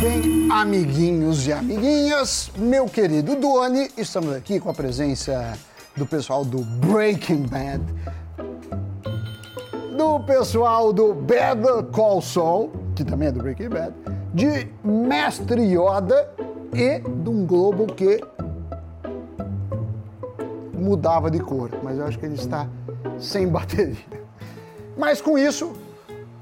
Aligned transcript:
Bem, 0.00 0.48
amiguinhos 0.50 1.46
e 1.46 1.52
amiguinhas, 1.52 2.50
meu 2.56 2.86
querido 2.86 3.36
Doni, 3.36 3.90
estamos 3.96 4.34
aqui 4.34 4.58
com 4.58 4.70
a 4.70 4.74
presença 4.74 5.56
do 5.96 6.06
pessoal 6.06 6.44
do 6.44 6.64
Breaking 6.64 7.46
Bad, 7.46 7.82
do 9.96 10.20
pessoal 10.20 10.92
do 10.92 11.12
Better 11.12 11.82
Call 11.92 12.22
Saul, 12.22 12.72
que 12.96 13.04
também 13.04 13.28
é 13.28 13.32
do 13.32 13.40
Breaking 13.42 13.68
Bad, 13.68 13.92
de 14.32 14.68
Mestre 14.82 15.62
Yoda 15.62 16.30
e 16.72 16.98
de 17.00 17.28
um 17.28 17.44
globo 17.44 17.86
que 17.86 18.20
mudava 20.72 21.30
de 21.30 21.38
cor, 21.38 21.70
mas 21.82 21.98
eu 21.98 22.06
acho 22.06 22.18
que 22.18 22.26
ele 22.26 22.34
está 22.34 22.66
sem 23.18 23.46
bateria. 23.48 23.96
Mas 24.96 25.20
com 25.20 25.36
isso, 25.36 25.72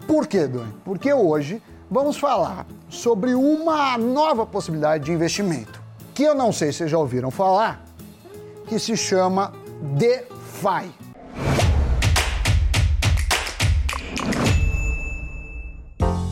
por 0.07 0.27
quê, 0.27 0.47
Doni? 0.47 0.73
Porque 0.85 1.13
hoje 1.13 1.61
vamos 1.91 2.17
falar 2.17 2.67
sobre 2.89 3.35
uma 3.35 3.99
nova 3.99 4.47
possibilidade 4.47 5.05
de 5.05 5.13
investimento, 5.13 5.83
que 6.15 6.23
eu 6.23 6.35
não 6.35 6.53
sei 6.53 6.73
se 6.73 6.87
já 6.87 6.97
ouviram 6.97 7.31
falar, 7.31 7.85
que 8.69 8.79
se 8.79 8.97
chama 8.97 9.53
DeFi. 9.97 10.89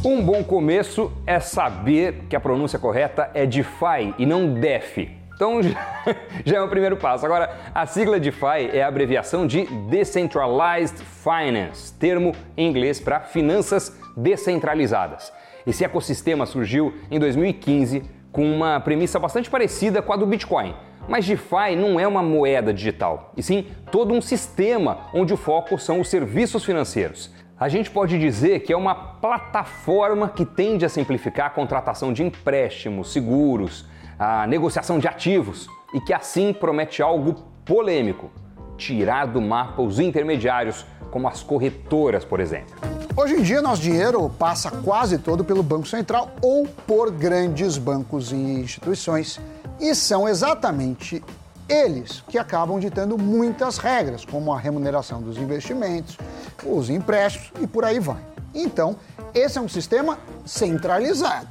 Um 0.04 0.24
bom 0.24 0.44
começo 0.44 1.10
é 1.26 1.40
saber 1.40 2.26
que 2.30 2.36
a 2.36 2.40
pronúncia 2.40 2.78
correta 2.78 3.28
é 3.34 3.44
DeFi 3.44 4.14
e 4.16 4.24
não 4.24 4.54
DeFi. 4.54 5.10
Então 5.34 5.60
já 6.44 6.56
é 6.58 6.62
o 6.62 6.68
primeiro 6.68 6.96
passo. 6.96 7.26
Agora, 7.26 7.50
a 7.74 7.84
sigla 7.84 8.20
DeFi 8.20 8.70
é 8.72 8.82
a 8.82 8.88
abreviação 8.88 9.46
de 9.46 9.66
Decentralized 9.88 10.98
Finance, 10.98 11.92
termo 11.94 12.32
em 12.56 12.68
inglês 12.68 13.00
para 13.00 13.20
finanças 13.20 13.96
descentralizadas. 14.16 15.32
Esse 15.66 15.84
ecossistema 15.84 16.46
surgiu 16.46 16.94
em 17.10 17.18
2015 17.18 18.02
com 18.32 18.50
uma 18.50 18.80
premissa 18.80 19.18
bastante 19.18 19.50
parecida 19.50 20.02
com 20.02 20.12
a 20.12 20.16
do 20.16 20.26
Bitcoin. 20.26 20.74
Mas 21.08 21.26
DeFi 21.26 21.74
não 21.76 21.98
é 21.98 22.06
uma 22.06 22.22
moeda 22.22 22.72
digital, 22.72 23.32
e 23.34 23.42
sim 23.42 23.66
todo 23.90 24.12
um 24.12 24.20
sistema 24.20 25.08
onde 25.14 25.32
o 25.32 25.38
foco 25.38 25.78
são 25.78 26.00
os 26.00 26.08
serviços 26.08 26.64
financeiros. 26.64 27.32
A 27.58 27.68
gente 27.68 27.90
pode 27.90 28.18
dizer 28.18 28.60
que 28.60 28.72
é 28.72 28.76
uma 28.76 28.94
plataforma 28.94 30.28
que 30.28 30.44
tende 30.44 30.84
a 30.84 30.88
simplificar 30.88 31.46
a 31.46 31.50
contratação 31.50 32.12
de 32.12 32.22
empréstimos, 32.22 33.12
seguros, 33.12 33.86
a 34.18 34.46
negociação 34.46 34.98
de 34.98 35.08
ativos 35.08 35.66
e 35.94 36.00
que 36.00 36.12
assim 36.12 36.52
promete 36.52 37.02
algo 37.02 37.34
polêmico: 37.64 38.30
tirar 38.76 39.26
do 39.26 39.40
mapa 39.40 39.82
os 39.82 39.98
intermediários, 39.98 40.86
como 41.10 41.26
as 41.26 41.42
corretoras, 41.42 42.24
por 42.24 42.38
exemplo. 42.38 42.97
Hoje 43.20 43.34
em 43.34 43.42
dia, 43.42 43.60
nosso 43.60 43.82
dinheiro 43.82 44.30
passa 44.38 44.70
quase 44.70 45.18
todo 45.18 45.44
pelo 45.44 45.60
Banco 45.60 45.88
Central 45.88 46.30
ou 46.40 46.68
por 46.86 47.10
grandes 47.10 47.76
bancos 47.76 48.30
e 48.30 48.36
instituições. 48.36 49.40
E 49.80 49.92
são 49.92 50.28
exatamente 50.28 51.20
eles 51.68 52.22
que 52.28 52.38
acabam 52.38 52.78
ditando 52.78 53.18
muitas 53.18 53.76
regras, 53.76 54.24
como 54.24 54.52
a 54.52 54.58
remuneração 54.60 55.20
dos 55.20 55.36
investimentos, 55.36 56.16
os 56.64 56.88
empréstimos 56.88 57.50
e 57.60 57.66
por 57.66 57.84
aí 57.84 57.98
vai. 57.98 58.20
Então, 58.54 58.94
esse 59.34 59.58
é 59.58 59.60
um 59.60 59.68
sistema 59.68 60.16
centralizado, 60.46 61.48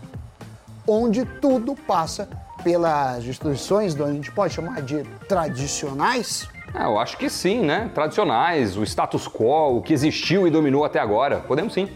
onde 0.88 1.26
tudo 1.26 1.76
passa 1.76 2.30
pelas 2.64 3.26
instituições, 3.26 3.94
que 3.94 4.02
a 4.02 4.14
gente 4.14 4.32
pode 4.32 4.54
chamar 4.54 4.82
de 4.82 5.04
tradicionais, 5.28 6.48
ah, 6.80 6.84
eu 6.84 7.00
acho 7.00 7.18
que 7.18 7.28
sim, 7.28 7.62
né? 7.62 7.90
Tradicionais, 7.94 8.78
o 8.78 8.84
status 8.84 9.28
quo, 9.28 9.78
o 9.78 9.82
que 9.82 9.94
existiu 9.94 10.48
e 10.48 10.52
dominou 10.52 10.86
até 10.86 11.00
agora. 11.00 11.40
Podemos 11.40 11.74
sim. 11.74 11.90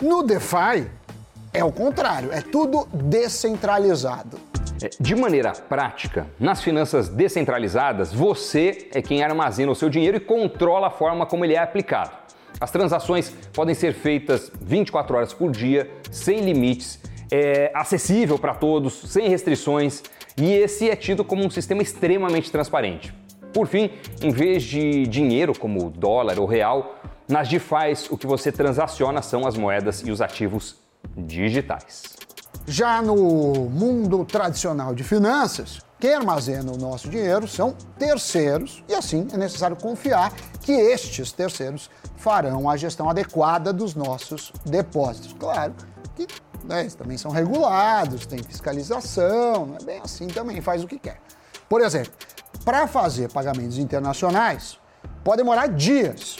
No 0.00 0.22
DeFi, 0.22 0.90
é 1.54 1.64
o 1.64 1.72
contrário, 1.72 2.30
é 2.30 2.42
tudo 2.42 2.86
descentralizado. 2.92 4.38
É, 4.82 4.90
de 5.00 5.14
maneira 5.14 5.52
prática, 5.52 6.26
nas 6.38 6.62
finanças 6.62 7.08
descentralizadas, 7.08 8.12
você 8.12 8.90
é 8.92 9.00
quem 9.00 9.24
armazena 9.24 9.72
o 9.72 9.74
seu 9.74 9.88
dinheiro 9.88 10.18
e 10.18 10.20
controla 10.20 10.88
a 10.88 10.90
forma 10.90 11.24
como 11.24 11.42
ele 11.42 11.54
é 11.54 11.58
aplicado. 11.58 12.10
As 12.60 12.70
transações 12.70 13.32
podem 13.54 13.74
ser 13.74 13.94
feitas 13.94 14.52
24 14.60 15.16
horas 15.16 15.32
por 15.32 15.50
dia, 15.50 15.90
sem 16.10 16.40
limites, 16.40 17.00
é 17.32 17.70
acessível 17.74 18.38
para 18.38 18.52
todos, 18.52 18.92
sem 19.10 19.30
restrições, 19.30 20.02
e 20.36 20.52
esse 20.52 20.90
é 20.90 20.94
tido 20.94 21.24
como 21.24 21.42
um 21.42 21.50
sistema 21.50 21.80
extremamente 21.80 22.52
transparente. 22.52 23.14
Por 23.56 23.66
fim, 23.66 23.90
em 24.20 24.30
vez 24.30 24.62
de 24.62 25.06
dinheiro 25.06 25.58
como 25.58 25.88
dólar 25.88 26.38
ou 26.38 26.44
real, 26.44 26.96
nas 27.26 27.48
DeFi 27.48 27.94
o 28.10 28.18
que 28.18 28.26
você 28.26 28.52
transaciona 28.52 29.22
são 29.22 29.46
as 29.46 29.56
moedas 29.56 30.02
e 30.04 30.10
os 30.10 30.20
ativos 30.20 30.76
digitais. 31.16 32.02
Já 32.66 33.00
no 33.00 33.16
mundo 33.70 34.26
tradicional 34.26 34.94
de 34.94 35.02
finanças, 35.02 35.80
quem 35.98 36.12
armazena 36.12 36.70
o 36.70 36.76
nosso 36.76 37.08
dinheiro 37.08 37.48
são 37.48 37.74
terceiros 37.98 38.84
e 38.86 38.94
assim 38.94 39.26
é 39.32 39.38
necessário 39.38 39.74
confiar 39.74 40.34
que 40.60 40.72
estes 40.72 41.32
terceiros 41.32 41.88
farão 42.14 42.68
a 42.68 42.76
gestão 42.76 43.08
adequada 43.08 43.72
dos 43.72 43.94
nossos 43.94 44.52
depósitos. 44.66 45.32
Claro 45.32 45.74
que 46.14 46.26
né, 46.62 46.80
eles 46.80 46.94
também 46.94 47.16
são 47.16 47.30
regulados, 47.30 48.26
tem 48.26 48.38
fiscalização, 48.42 49.64
não 49.64 49.76
é 49.76 49.82
bem 49.82 50.00
assim 50.04 50.26
também, 50.26 50.60
faz 50.60 50.84
o 50.84 50.86
que 50.86 50.98
quer. 50.98 51.22
Por 51.70 51.80
exemplo, 51.80 52.12
para 52.66 52.88
fazer 52.88 53.30
pagamentos 53.30 53.78
internacionais, 53.78 54.76
pode 55.22 55.36
demorar 55.36 55.68
dias. 55.68 56.38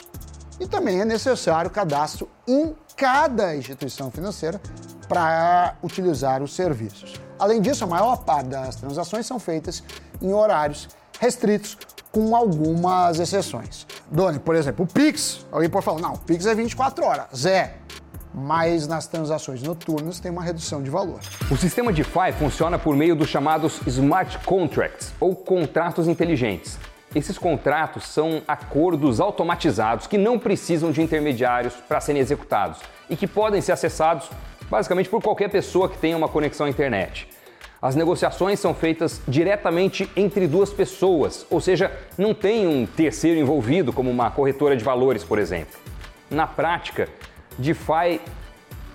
E 0.58 0.66
também 0.66 1.00
é 1.00 1.04
necessário 1.04 1.70
cadastro 1.70 2.28
em 2.48 2.74
cada 2.96 3.54
instituição 3.54 4.10
financeira 4.10 4.60
para 5.08 5.76
utilizar 5.84 6.42
os 6.42 6.52
serviços. 6.52 7.14
Além 7.38 7.60
disso, 7.60 7.84
a 7.84 7.86
maior 7.86 8.16
parte 8.24 8.48
das 8.48 8.74
transações 8.74 9.24
são 9.24 9.38
feitas 9.38 9.84
em 10.20 10.32
horários 10.32 10.88
restritos, 11.20 11.78
com 12.10 12.34
algumas 12.34 13.20
exceções. 13.20 13.86
Doni, 14.10 14.40
por 14.40 14.56
exemplo, 14.56 14.84
o 14.84 14.88
Pix, 14.88 15.46
alguém 15.52 15.70
pode 15.70 15.84
falar, 15.84 16.00
não, 16.00 16.14
o 16.14 16.18
Pix 16.18 16.44
é 16.46 16.54
24 16.56 17.04
horas. 17.04 17.46
É, 17.46 17.74
mas 18.38 18.86
nas 18.86 19.06
transações 19.06 19.62
noturnas 19.62 20.20
tem 20.20 20.30
uma 20.30 20.42
redução 20.42 20.82
de 20.82 20.90
valor. 20.90 21.20
O 21.50 21.56
sistema 21.56 21.90
DeFi 21.90 22.32
funciona 22.38 22.78
por 22.78 22.94
meio 22.94 23.16
dos 23.16 23.30
chamados 23.30 23.80
smart 23.86 24.38
contracts, 24.44 25.14
ou 25.18 25.34
contratos 25.34 26.06
inteligentes. 26.06 26.78
Esses 27.14 27.38
contratos 27.38 28.06
são 28.06 28.42
acordos 28.46 29.20
automatizados 29.20 30.06
que 30.06 30.18
não 30.18 30.38
precisam 30.38 30.92
de 30.92 31.00
intermediários 31.00 31.72
para 31.88 31.98
serem 31.98 32.20
executados 32.20 32.80
e 33.08 33.16
que 33.16 33.26
podem 33.26 33.62
ser 33.62 33.72
acessados 33.72 34.28
basicamente 34.68 35.08
por 35.08 35.22
qualquer 35.22 35.48
pessoa 35.48 35.88
que 35.88 35.96
tenha 35.96 36.16
uma 36.16 36.28
conexão 36.28 36.66
à 36.66 36.68
internet. 36.68 37.26
As 37.80 37.94
negociações 37.94 38.60
são 38.60 38.74
feitas 38.74 39.20
diretamente 39.26 40.10
entre 40.14 40.46
duas 40.46 40.70
pessoas, 40.70 41.46
ou 41.48 41.60
seja, 41.60 41.90
não 42.18 42.34
tem 42.34 42.66
um 42.66 42.84
terceiro 42.84 43.40
envolvido, 43.40 43.92
como 43.92 44.10
uma 44.10 44.30
corretora 44.30 44.76
de 44.76 44.84
valores, 44.84 45.24
por 45.24 45.38
exemplo. 45.38 45.78
Na 46.30 46.46
prática, 46.46 47.08
DeFi 47.58 48.20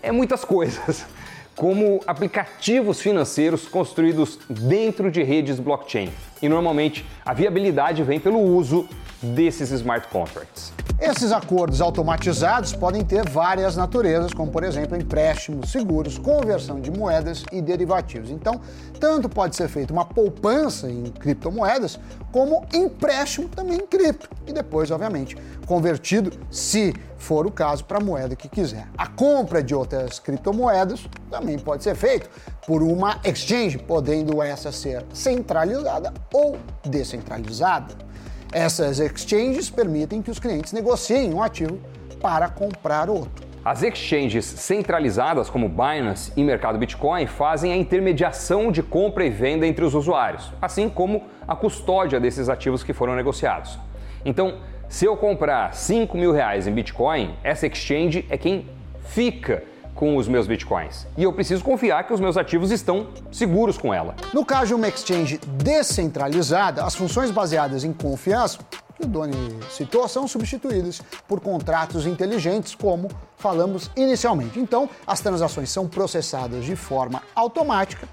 é 0.01 0.11
muitas 0.11 0.43
coisas, 0.43 1.05
como 1.55 2.01
aplicativos 2.07 3.01
financeiros 3.01 3.67
construídos 3.67 4.39
dentro 4.49 5.11
de 5.11 5.23
redes 5.23 5.59
blockchain. 5.59 6.11
E 6.41 6.49
normalmente 6.49 7.05
a 7.25 7.33
viabilidade 7.33 8.03
vem 8.03 8.19
pelo 8.19 8.39
uso 8.39 8.87
desses 9.21 9.71
smart 9.71 10.07
contracts. 10.09 10.73
Esses 10.99 11.31
acordos 11.31 11.81
automatizados 11.81 12.73
podem 12.73 13.03
ter 13.03 13.27
várias 13.27 13.75
naturezas, 13.75 14.33
como 14.33 14.51
por 14.51 14.63
exemplo 14.63 14.95
empréstimos, 14.95 15.71
seguros, 15.71 16.19
conversão 16.19 16.79
de 16.79 16.91
moedas 16.91 17.43
e 17.51 17.59
derivativos. 17.59 18.29
Então, 18.29 18.61
tanto 18.99 19.27
pode 19.27 19.55
ser 19.55 19.67
feita 19.67 19.91
uma 19.91 20.05
poupança 20.05 20.89
em 20.91 21.05
criptomoedas, 21.05 21.99
como 22.31 22.65
empréstimo 22.71 23.49
também 23.49 23.79
em 23.79 23.87
cripto 23.87 24.29
e 24.45 24.53
depois, 24.53 24.91
obviamente, 24.91 25.35
convertido, 25.65 26.31
se 26.51 26.93
for 27.17 27.47
o 27.47 27.51
caso, 27.51 27.83
para 27.85 27.97
a 27.97 28.03
moeda 28.03 28.35
que 28.35 28.47
quiser. 28.47 28.87
A 28.95 29.07
compra 29.07 29.63
de 29.63 29.73
outras 29.73 30.19
criptomoedas 30.19 31.07
também 31.31 31.57
pode 31.57 31.83
ser 31.83 31.95
feita 31.95 32.29
por 32.67 32.83
uma 32.83 33.19
exchange, 33.23 33.79
podendo 33.79 34.41
essa 34.41 34.71
ser 34.71 35.03
centralizada 35.13 36.13
ou 36.31 36.57
descentralizada. 36.83 38.11
Essas 38.51 38.99
exchanges 38.99 39.69
permitem 39.69 40.21
que 40.21 40.29
os 40.29 40.37
clientes 40.37 40.73
negociem 40.73 41.33
um 41.33 41.41
ativo 41.41 41.79
para 42.21 42.49
comprar 42.49 43.09
outro. 43.09 43.49
As 43.63 43.81
exchanges 43.81 44.43
centralizadas, 44.43 45.49
como 45.49 45.69
Binance 45.69 46.33
e 46.35 46.43
Mercado 46.43 46.77
Bitcoin, 46.77 47.27
fazem 47.27 47.71
a 47.71 47.77
intermediação 47.77 48.69
de 48.69 48.83
compra 48.83 49.23
e 49.23 49.29
venda 49.29 49.65
entre 49.65 49.85
os 49.85 49.95
usuários, 49.95 50.51
assim 50.61 50.89
como 50.89 51.23
a 51.47 51.55
custódia 51.55 52.19
desses 52.19 52.49
ativos 52.49 52.83
que 52.83 52.91
foram 52.91 53.15
negociados. 53.15 53.79
Então, 54.25 54.57
se 54.89 55.05
eu 55.05 55.15
comprar 55.15 55.73
5 55.73 56.17
mil 56.17 56.33
reais 56.33 56.67
em 56.67 56.73
Bitcoin, 56.73 57.33
essa 57.43 57.67
exchange 57.67 58.25
é 58.29 58.37
quem 58.37 58.67
fica 59.05 59.63
com 59.95 60.17
os 60.17 60.27
meus 60.27 60.47
bitcoins. 60.47 61.05
E 61.17 61.23
eu 61.23 61.33
preciso 61.33 61.63
confiar 61.63 62.05
que 62.05 62.13
os 62.13 62.19
meus 62.19 62.37
ativos 62.37 62.71
estão 62.71 63.07
seguros 63.31 63.77
com 63.77 63.93
ela. 63.93 64.15
No 64.33 64.45
caso 64.45 64.67
de 64.67 64.73
uma 64.73 64.87
exchange 64.87 65.37
descentralizada, 65.37 66.83
as 66.83 66.95
funções 66.95 67.31
baseadas 67.31 67.83
em 67.83 67.93
confiança 67.93 68.59
que 68.95 69.05
o 69.05 69.07
Doni 69.07 69.59
citou 69.69 70.07
são 70.07 70.27
substituídas 70.27 71.01
por 71.27 71.39
contratos 71.39 72.05
inteligentes, 72.05 72.75
como 72.75 73.09
falamos 73.37 73.89
inicialmente. 73.95 74.59
Então, 74.59 74.89
as 75.05 75.19
transações 75.19 75.69
são 75.69 75.87
processadas 75.87 76.65
de 76.65 76.75
forma 76.75 77.21
automática, 77.35 78.07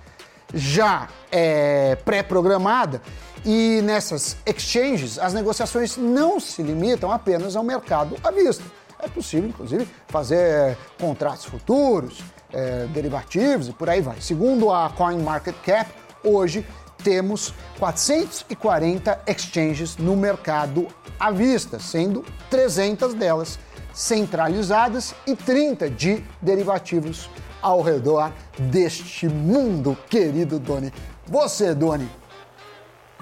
já 0.55 1.09
é 1.31 1.97
pré-programada, 2.05 3.03
e 3.45 3.81
nessas 3.83 4.37
exchanges 4.45 5.19
as 5.19 5.33
negociações 5.33 5.97
não 5.97 6.41
se 6.41 6.63
limitam 6.63 7.13
apenas 7.13 7.55
ao 7.55 7.63
mercado 7.63 8.17
à 8.25 8.31
vista. 8.31 8.65
É 9.01 9.09
possível, 9.09 9.49
inclusive, 9.49 9.89
fazer 10.09 10.77
contratos 11.01 11.45
futuros, 11.45 12.23
é, 12.53 12.87
derivativos 12.87 13.69
e 13.69 13.73
por 13.73 13.89
aí 13.89 14.01
vai. 14.01 14.21
Segundo 14.21 14.73
a 14.73 14.91
CoinMarketCap, 14.91 15.91
hoje 16.25 16.67
temos 17.03 17.55
440 17.79 19.21
exchanges 19.27 19.97
no 19.97 20.17
mercado 20.17 20.89
à 21.19 21.31
vista, 21.31 21.79
sendo 21.79 22.25
300 22.51 23.15
delas 23.15 23.59
centralizadas 23.93 25.15
e 25.27 25.35
30 25.35 25.91
de 25.91 26.23
derivativos 26.41 27.31
ao 27.61 27.83
redor 27.83 28.33
deste 28.59 29.29
mundo, 29.29 29.97
querido 30.09 30.59
Doni. 30.59 30.93
Você, 31.27 31.75
Doni, 31.75 32.09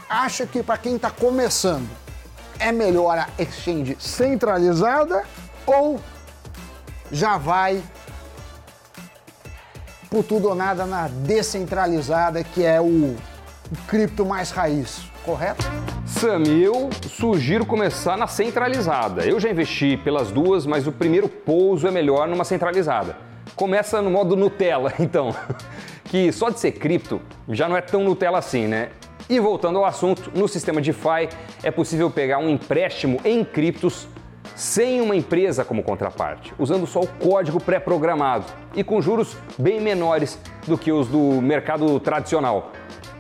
acha 0.08 0.46
que 0.46 0.62
para 0.62 0.79
quem 0.79 0.96
está 0.96 1.11
começando 1.11 1.88
é 2.58 2.72
melhor 2.72 3.19
a 3.19 3.29
exchange 3.38 3.96
centralizada 3.99 5.25
ou 5.67 6.01
já 7.11 7.37
vai 7.37 7.83
por 10.09 10.25
tudo 10.25 10.49
ou 10.49 10.55
nada 10.55 10.87
na 10.87 11.09
descentralizada, 11.09 12.43
que 12.45 12.65
é 12.65 12.81
o 12.81 13.17
o 13.71 13.89
cripto 13.89 14.25
mais 14.25 14.51
raiz, 14.51 15.11
correto? 15.25 15.65
Sam, 16.05 16.45
eu 16.45 16.89
sugiro 17.09 17.67
começar 17.67 18.17
na 18.17 18.27
centralizada. 18.27 19.25
Eu 19.25 19.41
já 19.41 19.51
investi 19.51 19.97
pelas 19.97 20.31
duas, 20.31 20.65
mas 20.67 20.87
o 20.87 20.93
primeiro 20.93 21.29
pouso 21.29 21.87
é 21.87 21.91
melhor 21.91 22.29
numa 22.29 22.45
centralizada. 22.45 23.17
Começa 23.55 24.01
no 24.01 24.11
modo 24.11 24.37
Nutella, 24.37 24.93
então, 25.01 25.35
que 26.05 26.31
só 26.31 26.51
de 26.51 26.61
ser 26.61 26.73
cripto 26.73 27.21
já 27.49 27.69
não 27.69 27.77
é 27.77 27.81
tão 27.81 28.05
Nutella 28.05 28.39
assim, 28.39 28.67
né? 28.67 28.91
E 29.29 29.41
voltando 29.41 29.79
ao 29.79 29.85
assunto, 29.85 30.31
no 30.33 30.47
sistema 30.47 30.81
DeFi 30.81 31.29
é 31.63 31.71
possível 31.73 32.09
pegar 32.09 32.39
um 32.39 32.49
empréstimo 32.49 33.21
em 33.25 33.45
criptos 33.45 34.07
sem 34.56 35.03
uma 35.03 35.14
empresa 35.14 35.64
como 35.64 35.82
contraparte, 35.82 36.55
usando 36.58 36.87
só 36.87 37.00
o 37.00 37.06
código 37.06 37.62
pré-programado 37.62 38.47
e 38.75 38.82
com 38.82 39.03
juros 39.03 39.37
bem 39.58 39.81
menores 39.81 40.41
do 40.67 40.79
que 40.79 40.91
os 40.91 41.06
do 41.08 41.43
mercado 41.43 42.00
tradicional. 42.00 42.73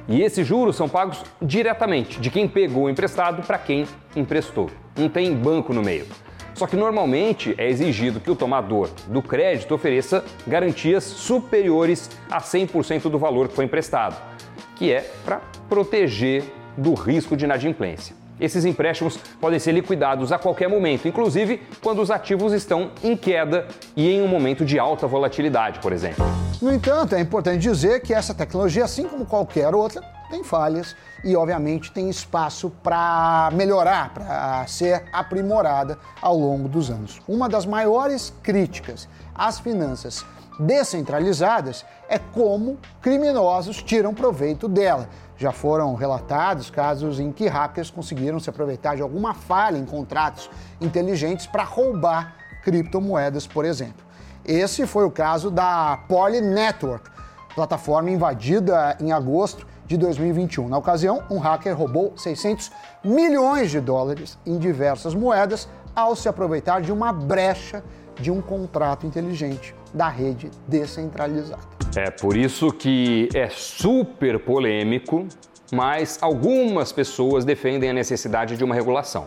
E 0.08 0.22
esses 0.22 0.46
juros 0.46 0.76
são 0.76 0.88
pagos 0.88 1.22
diretamente 1.42 2.18
de 2.18 2.30
quem 2.30 2.48
pegou 2.48 2.84
o 2.84 2.90
emprestado 2.90 3.42
para 3.42 3.58
quem 3.58 3.86
emprestou. 4.14 4.70
Não 4.96 5.10
tem 5.10 5.34
banco 5.34 5.74
no 5.74 5.82
meio. 5.82 6.06
Só 6.54 6.66
que 6.66 6.74
normalmente 6.74 7.54
é 7.58 7.68
exigido 7.68 8.18
que 8.18 8.30
o 8.30 8.36
tomador 8.36 8.88
do 9.08 9.20
crédito 9.20 9.74
ofereça 9.74 10.24
garantias 10.46 11.04
superiores 11.04 12.08
a 12.30 12.40
100% 12.40 13.10
do 13.10 13.18
valor 13.18 13.48
que 13.48 13.54
foi 13.54 13.66
emprestado, 13.66 14.16
que 14.74 14.90
é 14.90 15.02
para 15.22 15.42
proteger 15.68 16.44
do 16.74 16.94
risco 16.94 17.36
de 17.36 17.44
inadimplência. 17.44 18.16
Esses 18.38 18.64
empréstimos 18.64 19.16
podem 19.40 19.58
ser 19.58 19.72
liquidados 19.72 20.30
a 20.30 20.38
qualquer 20.38 20.68
momento, 20.68 21.08
inclusive 21.08 21.62
quando 21.82 22.02
os 22.02 22.10
ativos 22.10 22.52
estão 22.52 22.90
em 23.02 23.16
queda 23.16 23.66
e 23.96 24.10
em 24.10 24.22
um 24.22 24.28
momento 24.28 24.64
de 24.64 24.78
alta 24.78 25.06
volatilidade, 25.06 25.78
por 25.80 25.92
exemplo. 25.92 26.24
No 26.60 26.72
entanto, 26.72 27.14
é 27.14 27.20
importante 27.20 27.58
dizer 27.60 28.00
que 28.00 28.12
essa 28.12 28.34
tecnologia, 28.34 28.84
assim 28.84 29.08
como 29.08 29.24
qualquer 29.24 29.74
outra, 29.74 30.02
tem 30.30 30.42
falhas 30.42 30.96
e, 31.24 31.36
obviamente, 31.36 31.92
tem 31.92 32.10
espaço 32.10 32.70
para 32.82 33.50
melhorar, 33.52 34.12
para 34.12 34.66
ser 34.66 35.04
aprimorada 35.12 35.98
ao 36.20 36.36
longo 36.36 36.68
dos 36.68 36.90
anos. 36.90 37.20
Uma 37.28 37.48
das 37.48 37.64
maiores 37.64 38.32
críticas 38.42 39.08
às 39.34 39.58
finanças 39.60 40.24
descentralizadas 40.58 41.84
é 42.08 42.18
como 42.18 42.78
criminosos 43.00 43.82
tiram 43.82 44.14
proveito 44.14 44.68
dela. 44.68 45.08
Já 45.36 45.52
foram 45.52 45.94
relatados 45.94 46.70
casos 46.70 47.20
em 47.20 47.30
que 47.30 47.46
hackers 47.46 47.90
conseguiram 47.90 48.40
se 48.40 48.48
aproveitar 48.48 48.96
de 48.96 49.02
alguma 49.02 49.34
falha 49.34 49.76
em 49.76 49.84
contratos 49.84 50.50
inteligentes 50.80 51.46
para 51.46 51.62
roubar 51.62 52.34
criptomoedas, 52.62 53.46
por 53.46 53.64
exemplo. 53.64 54.04
Esse 54.44 54.86
foi 54.86 55.04
o 55.04 55.10
caso 55.10 55.50
da 55.50 55.98
Poly 56.08 56.40
Network, 56.40 57.10
plataforma 57.54 58.10
invadida 58.10 58.96
em 59.00 59.12
agosto 59.12 59.66
de 59.86 59.96
2021. 59.96 60.68
Na 60.68 60.78
ocasião, 60.78 61.22
um 61.30 61.38
hacker 61.38 61.76
roubou 61.76 62.12
600 62.16 62.72
milhões 63.04 63.70
de 63.70 63.80
dólares 63.80 64.38
em 64.46 64.58
diversas 64.58 65.14
moedas 65.14 65.68
ao 65.94 66.14
se 66.14 66.28
aproveitar 66.28 66.80
de 66.80 66.92
uma 66.92 67.12
brecha 67.12 67.82
de 68.20 68.30
um 68.30 68.40
contrato 68.40 69.06
inteligente 69.06 69.74
da 69.92 70.08
rede 70.08 70.50
descentralizada. 70.66 71.62
É 71.94 72.10
por 72.10 72.36
isso 72.36 72.72
que 72.72 73.28
é 73.34 73.48
super 73.48 74.38
polêmico, 74.38 75.26
mas 75.72 76.18
algumas 76.20 76.92
pessoas 76.92 77.44
defendem 77.44 77.90
a 77.90 77.92
necessidade 77.92 78.56
de 78.56 78.64
uma 78.64 78.74
regulação. 78.74 79.26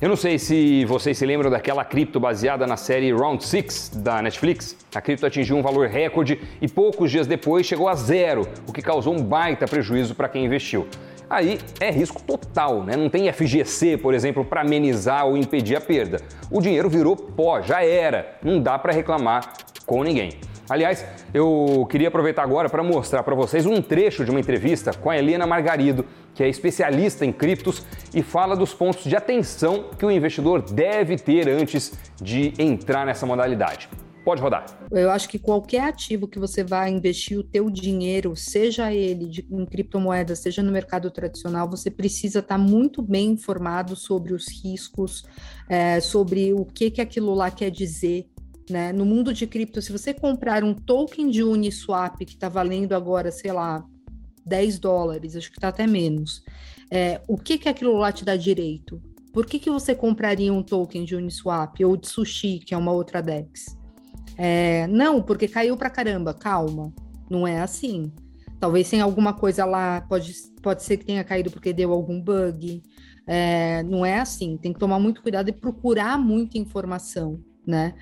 Eu 0.00 0.08
não 0.08 0.16
sei 0.16 0.38
se 0.38 0.84
vocês 0.84 1.18
se 1.18 1.26
lembram 1.26 1.50
daquela 1.50 1.84
cripto 1.84 2.20
baseada 2.20 2.68
na 2.68 2.76
série 2.76 3.12
Round 3.12 3.44
6 3.44 3.90
da 3.96 4.22
Netflix. 4.22 4.76
A 4.94 5.00
cripto 5.00 5.26
atingiu 5.26 5.56
um 5.56 5.62
valor 5.62 5.88
recorde 5.88 6.40
e 6.62 6.68
poucos 6.68 7.10
dias 7.10 7.26
depois 7.26 7.66
chegou 7.66 7.88
a 7.88 7.96
zero, 7.96 8.46
o 8.66 8.72
que 8.72 8.80
causou 8.80 9.12
um 9.12 9.20
baita 9.20 9.66
prejuízo 9.66 10.14
para 10.14 10.28
quem 10.28 10.44
investiu. 10.44 10.86
Aí 11.30 11.58
é 11.78 11.90
risco 11.90 12.22
total, 12.22 12.82
né? 12.82 12.96
Não 12.96 13.10
tem 13.10 13.30
FGC, 13.30 13.98
por 13.98 14.14
exemplo, 14.14 14.44
para 14.44 14.62
amenizar 14.62 15.26
ou 15.26 15.36
impedir 15.36 15.76
a 15.76 15.80
perda. 15.80 16.20
O 16.50 16.60
dinheiro 16.60 16.88
virou 16.88 17.14
pó, 17.14 17.60
já 17.60 17.84
era. 17.84 18.38
Não 18.42 18.60
dá 18.60 18.78
para 18.78 18.92
reclamar 18.92 19.52
com 19.84 20.02
ninguém. 20.02 20.32
Aliás, 20.70 21.04
eu 21.32 21.86
queria 21.90 22.08
aproveitar 22.08 22.42
agora 22.42 22.68
para 22.68 22.82
mostrar 22.82 23.22
para 23.22 23.34
vocês 23.34 23.64
um 23.64 23.80
trecho 23.80 24.24
de 24.24 24.30
uma 24.30 24.40
entrevista 24.40 24.92
com 24.92 25.08
a 25.10 25.16
Helena 25.16 25.46
Margarido, 25.46 26.04
que 26.34 26.42
é 26.42 26.48
especialista 26.48 27.24
em 27.24 27.32
criptos 27.32 27.82
e 28.14 28.22
fala 28.22 28.54
dos 28.54 28.74
pontos 28.74 29.04
de 29.04 29.16
atenção 29.16 29.86
que 29.98 30.04
o 30.04 30.10
investidor 30.10 30.60
deve 30.60 31.16
ter 31.16 31.48
antes 31.48 31.92
de 32.20 32.52
entrar 32.58 33.06
nessa 33.06 33.24
modalidade. 33.24 33.88
Pode 34.28 34.42
rodar. 34.42 34.66
Eu 34.90 35.10
acho 35.10 35.26
que 35.26 35.38
qualquer 35.38 35.84
ativo 35.84 36.28
que 36.28 36.38
você 36.38 36.62
vai 36.62 36.90
investir 36.90 37.38
o 37.38 37.42
teu 37.42 37.70
dinheiro, 37.70 38.36
seja 38.36 38.92
ele 38.92 39.24
de, 39.24 39.48
em 39.50 39.64
criptomoedas, 39.64 40.40
seja 40.40 40.62
no 40.62 40.70
mercado 40.70 41.10
tradicional, 41.10 41.66
você 41.66 41.90
precisa 41.90 42.40
estar 42.40 42.58
muito 42.58 43.00
bem 43.00 43.30
informado 43.30 43.96
sobre 43.96 44.34
os 44.34 44.46
riscos, 44.62 45.24
é, 45.66 45.98
sobre 46.00 46.52
o 46.52 46.66
que, 46.66 46.90
que 46.90 47.00
aquilo 47.00 47.32
lá 47.32 47.50
quer 47.50 47.70
dizer, 47.70 48.28
né? 48.68 48.92
No 48.92 49.06
mundo 49.06 49.32
de 49.32 49.46
cripto, 49.46 49.80
se 49.80 49.90
você 49.90 50.12
comprar 50.12 50.62
um 50.62 50.74
token 50.74 51.30
de 51.30 51.42
Uniswap 51.42 52.18
que 52.18 52.34
está 52.34 52.50
valendo 52.50 52.92
agora, 52.92 53.32
sei 53.32 53.50
lá, 53.50 53.82
10 54.44 54.78
dólares, 54.78 55.36
acho 55.36 55.50
que 55.50 55.56
está 55.56 55.68
até 55.68 55.86
menos, 55.86 56.44
é, 56.90 57.22
o 57.26 57.38
que, 57.38 57.56
que 57.56 57.66
aquilo 57.66 57.96
lá 57.96 58.12
te 58.12 58.26
dá 58.26 58.36
direito? 58.36 59.00
Por 59.32 59.46
que, 59.46 59.58
que 59.58 59.70
você 59.70 59.94
compraria 59.94 60.52
um 60.52 60.62
token 60.62 61.02
de 61.06 61.16
Uniswap 61.16 61.82
ou 61.82 61.96
de 61.96 62.06
Sushi, 62.06 62.58
que 62.58 62.74
é 62.74 62.76
uma 62.76 62.92
outra 62.92 63.22
DEX? 63.22 63.77
É, 64.38 64.86
não, 64.86 65.20
porque 65.20 65.48
caiu 65.48 65.76
para 65.76 65.90
caramba. 65.90 66.32
Calma, 66.32 66.92
não 67.28 67.46
é 67.46 67.60
assim. 67.60 68.12
Talvez 68.60 68.88
tenha 68.88 69.02
alguma 69.04 69.32
coisa 69.32 69.64
lá, 69.64 70.00
pode, 70.02 70.32
pode 70.62 70.84
ser 70.84 70.96
que 70.96 71.04
tenha 71.04 71.24
caído 71.24 71.50
porque 71.50 71.72
deu 71.72 71.92
algum 71.92 72.20
bug. 72.20 72.82
É, 73.26 73.82
não 73.82 74.06
é 74.06 74.20
assim. 74.20 74.56
Tem 74.56 74.72
que 74.72 74.78
tomar 74.78 75.00
muito 75.00 75.20
cuidado 75.20 75.48
e 75.48 75.52
procurar 75.52 76.16
muita 76.16 76.56
informação, 76.56 77.40
né? 77.66 77.94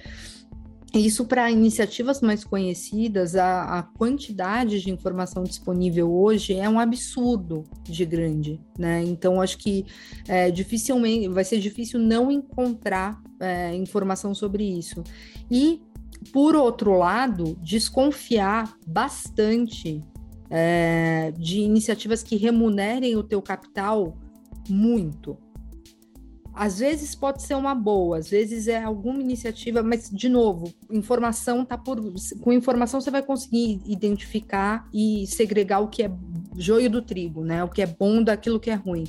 Isso 0.95 1.27
para 1.27 1.51
iniciativas 1.51 2.23
mais 2.23 2.43
conhecidas, 2.43 3.35
a, 3.35 3.79
a, 3.79 3.83
quantidade 3.83 4.81
de 4.81 4.91
informação 4.91 5.43
disponível 5.43 6.11
hoje 6.11 6.55
é 6.55 6.69
um 6.69 6.79
absurdo 6.79 7.65
de 7.83 8.05
grande, 8.07 8.61
né? 8.79 9.03
Então 9.03 9.41
acho 9.41 9.59
que 9.59 9.85
é, 10.27 10.51
dificilmente 10.51 11.29
vai 11.29 11.45
ser 11.45 11.59
difícil 11.59 12.01
não 12.01 12.31
encontrar 12.31 13.21
é, 13.39 13.75
informação 13.75 14.35
sobre 14.35 14.65
isso. 14.65 15.03
E 15.51 15.83
por 16.33 16.55
outro 16.55 16.97
lado, 16.97 17.57
desconfiar 17.63 18.77
bastante 18.87 20.01
é, 20.51 21.33
de 21.37 21.61
iniciativas 21.61 22.23
que 22.23 22.37
remunerem 22.37 23.17
o 23.17 23.23
teu 23.23 23.43
capital 23.43 24.17
muito, 24.69 25.37
às 26.57 26.79
vezes 26.79 27.15
pode 27.15 27.43
ser 27.43 27.55
uma 27.55 27.75
boa, 27.75 28.17
às 28.17 28.31
vezes 28.31 28.67
é 28.67 28.83
alguma 28.83 29.21
iniciativa, 29.21 29.83
mas 29.83 30.09
de 30.11 30.27
novo, 30.27 30.73
informação 30.91 31.67
tá 31.67 31.77
por 31.77 32.03
com 32.41 32.51
informação 32.51 32.99
você 32.99 33.11
vai 33.11 33.23
conseguir 33.23 33.83
identificar 33.85 34.89
e 34.93 35.27
segregar 35.27 35.81
o 35.81 35.89
que 35.89 36.03
é 36.03 36.11
joio 36.57 36.89
do 36.89 37.03
trigo, 37.03 37.45
né? 37.45 37.63
O 37.63 37.69
que 37.69 37.83
é 37.83 37.87
bom 37.87 38.23
daquilo 38.23 38.59
que 38.59 38.71
é 38.71 38.75
ruim. 38.75 39.05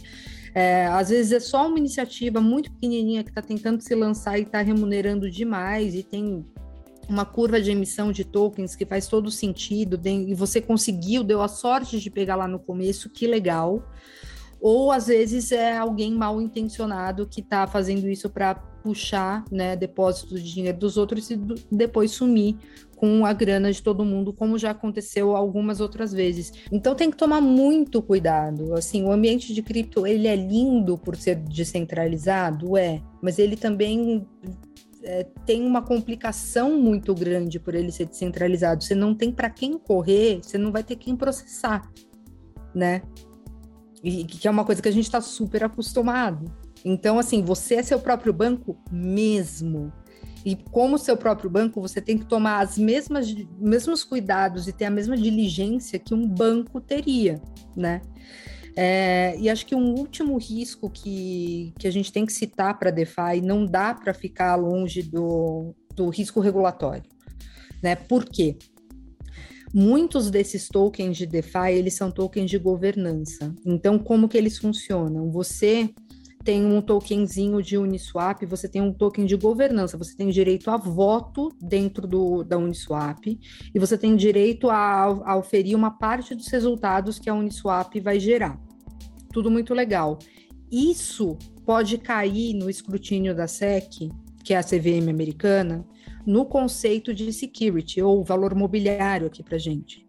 É, 0.53 0.87
às 0.87 1.07
vezes 1.07 1.31
é 1.31 1.39
só 1.39 1.67
uma 1.67 1.77
iniciativa 1.77 2.41
muito 2.41 2.69
pequenininha 2.71 3.23
que 3.23 3.29
está 3.29 3.41
tentando 3.41 3.79
se 3.79 3.95
lançar 3.95 4.37
e 4.37 4.41
está 4.41 4.59
remunerando 4.59 5.31
demais 5.31 5.95
e 5.95 6.03
tem 6.03 6.45
uma 7.09 7.25
curva 7.25 7.61
de 7.61 7.71
emissão 7.71 8.11
de 8.11 8.23
tokens 8.23 8.75
que 8.75 8.85
faz 8.85 9.07
todo 9.07 9.31
sentido 9.31 9.99
e 10.05 10.33
você 10.33 10.61
conseguiu, 10.61 11.23
deu 11.23 11.41
a 11.41 11.47
sorte 11.47 11.99
de 11.99 12.09
pegar 12.09 12.35
lá 12.35 12.47
no 12.47 12.59
começo, 12.59 13.09
que 13.09 13.25
legal. 13.27 13.83
ou 14.59 14.91
às 14.91 15.07
vezes 15.07 15.51
é 15.51 15.77
alguém 15.77 16.11
mal 16.11 16.41
intencionado 16.41 17.27
que 17.27 17.41
está 17.41 17.67
fazendo 17.67 18.09
isso 18.09 18.29
para 18.29 18.55
puxar 18.55 19.43
né, 19.51 19.75
depósitos 19.75 20.41
de 20.41 20.53
dinheiro 20.53 20.79
dos 20.79 20.97
outros 20.97 21.29
e 21.29 21.37
depois 21.71 22.11
sumir 22.11 22.55
com 22.95 23.25
a 23.25 23.31
grana 23.31 23.71
de 23.71 23.83
todo 23.83 24.03
mundo, 24.03 24.33
como 24.33 24.57
já 24.57 24.71
aconteceu 24.71 25.35
algumas 25.35 25.79
outras 25.79 26.11
vezes. 26.11 26.51
Então 26.71 26.95
tem 26.95 27.11
que 27.11 27.17
tomar 27.17 27.39
muito 27.39 28.01
cuidado. 28.01 28.73
Assim, 28.73 29.03
o 29.03 29.11
ambiente 29.11 29.53
de 29.53 29.61
cripto 29.61 30.07
ele 30.07 30.27
é 30.27 30.35
lindo 30.35 30.97
por 30.97 31.15
ser 31.15 31.35
descentralizado, 31.35 32.75
é, 32.75 33.01
mas 33.21 33.37
ele 33.37 33.55
também 33.55 34.25
é, 35.07 35.23
tem 35.45 35.65
uma 35.65 35.81
complicação 35.81 36.77
muito 36.77 37.15
grande 37.15 37.59
por 37.59 37.73
ele 37.73 37.93
ser 37.93 38.05
descentralizado. 38.05 38.83
Você 38.83 38.93
não 38.93 39.15
tem 39.15 39.31
para 39.31 39.49
quem 39.49 39.77
correr, 39.77 40.41
você 40.43 40.57
não 40.57 40.69
vai 40.69 40.83
ter 40.83 40.97
quem 40.97 41.15
processar, 41.15 41.89
né? 42.75 43.01
E 44.03 44.25
que 44.25 44.45
é 44.47 44.51
uma 44.51 44.65
coisa 44.65 44.81
que 44.81 44.89
a 44.89 44.91
gente 44.91 45.05
está 45.05 45.21
super 45.21 45.63
acostumado. 45.63 46.53
Então, 46.83 47.17
assim, 47.17 47.41
você 47.41 47.75
é 47.75 47.83
seu 47.83 47.99
próprio 47.99 48.33
banco 48.33 48.77
mesmo. 48.91 49.93
E 50.45 50.55
como 50.55 50.97
seu 50.97 51.15
próprio 51.15 51.49
banco, 51.49 51.81
você 51.81 52.01
tem 52.01 52.17
que 52.17 52.25
tomar 52.25 52.59
as 52.59 52.77
mesmas 52.77 53.33
mesmos 53.57 54.03
cuidados 54.03 54.67
e 54.67 54.73
ter 54.73 54.85
a 54.85 54.91
mesma 54.91 55.15
diligência 55.15 55.97
que 55.97 56.13
um 56.13 56.27
banco 56.27 56.81
teria, 56.81 57.41
né? 57.75 58.01
É, 58.79 59.35
e 59.39 59.49
acho 59.49 59.65
que 59.65 59.73
um 59.73 59.95
último 59.95 60.37
risco 60.37 60.87
que, 60.87 61.73
que 61.79 61.87
a 61.87 61.91
gente 61.91 62.11
tem 62.11 62.27
que 62.27 62.31
citar 62.31 62.77
para 62.77 62.91
DeFi 62.91 63.41
não 63.41 63.65
dá 63.65 63.91
para 63.95 64.13
ficar 64.13 64.55
longe 64.55 65.01
do, 65.01 65.73
do 65.95 66.09
risco 66.09 66.39
regulatório, 66.39 67.09
né? 67.81 67.95
Por 67.95 68.23
quê? 68.23 68.55
Muitos 69.73 70.29
desses 70.29 70.69
tokens 70.69 71.17
de 71.17 71.25
DeFi, 71.25 71.71
eles 71.71 71.95
são 71.95 72.11
tokens 72.11 72.51
de 72.51 72.59
governança. 72.59 73.51
Então, 73.65 73.97
como 73.97 74.29
que 74.29 74.37
eles 74.37 74.59
funcionam? 74.59 75.31
Você 75.31 75.89
tem 76.43 76.63
um 76.63 76.79
tokenzinho 76.79 77.61
de 77.63 77.79
Uniswap, 77.79 78.45
você 78.45 78.69
tem 78.69 78.81
um 78.81 78.93
token 78.93 79.25
de 79.25 79.35
governança, 79.35 79.97
você 79.97 80.15
tem 80.15 80.29
direito 80.29 80.69
a 80.69 80.77
voto 80.77 81.51
dentro 81.59 82.07
do, 82.07 82.43
da 82.43 82.57
Uniswap 82.57 83.25
e 83.25 83.79
você 83.79 83.97
tem 83.97 84.15
direito 84.15 84.69
a, 84.69 85.03
a 85.25 85.35
oferir 85.35 85.75
uma 85.75 85.91
parte 85.91 86.35
dos 86.35 86.47
resultados 86.47 87.17
que 87.17 87.29
a 87.29 87.33
Uniswap 87.33 87.99
vai 87.99 88.19
gerar. 88.19 88.66
Tudo 89.37 89.51
muito 89.51 89.71
legal. 89.71 90.17
Isso 90.71 91.37
pode 91.63 91.99
cair 91.99 92.55
no 92.55 92.71
escrutínio 92.71 93.35
da 93.35 93.47
SEC, 93.47 94.09
que 94.43 94.51
é 94.51 94.57
a 94.57 94.63
CVM 94.63 95.11
americana, 95.11 95.85
no 96.25 96.43
conceito 96.43 97.13
de 97.13 97.31
security 97.31 98.01
ou 98.01 98.23
valor 98.23 98.55
mobiliário 98.55 99.27
aqui 99.27 99.43
para 99.43 99.59
gente. 99.59 100.07